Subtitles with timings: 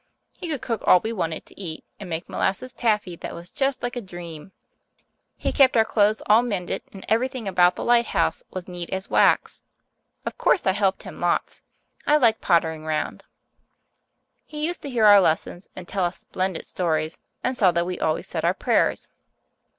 [0.39, 3.83] He could cook all we wanted to eat and make molasses taffy that was just
[3.83, 4.51] like a dream.
[5.37, 9.61] He kept our clothes all mended, and everything about the lighthouse was neat as wax.
[10.25, 11.61] Of course I helped him lots.
[12.07, 13.25] I like pottering round.
[14.43, 17.99] He used to hear our lessons and tell us splendid stories and saw that we
[17.99, 19.07] always said our prayers.